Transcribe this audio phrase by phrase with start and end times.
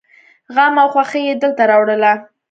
[0.55, 2.13] غم او خوښي يې دلته راوړله.